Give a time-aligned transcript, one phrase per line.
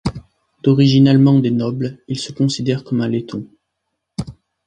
[0.63, 3.45] D’origine allemande et noble, il se considère comme un Letton.